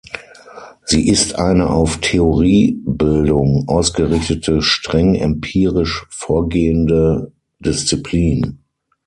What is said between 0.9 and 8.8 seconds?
ist eine auf Theoriebildung ausgerichtete streng empirisch vorgehende Disziplin.